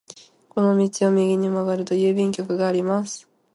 [0.49, 3.29] この道を右に曲がると郵便局があります。